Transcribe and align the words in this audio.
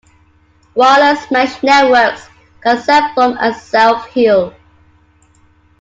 Wireless 0.73 1.29
mesh 1.29 1.61
networks 1.61 2.25
can 2.61 2.81
self 2.81 3.13
form 3.13 3.37
and 3.39 3.55
self 3.55 4.07
heal. 4.07 4.51